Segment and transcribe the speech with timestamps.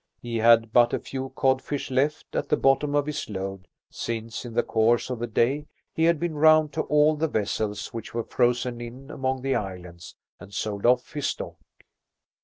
[0.19, 4.55] He had but a few codfish left at the bottom of his load, since in
[4.55, 8.23] the course of the day he had been round to all the vessels which were
[8.23, 11.57] frozen in among the islands, and sold off his stock.